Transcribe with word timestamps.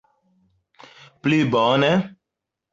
plibone 1.21 1.91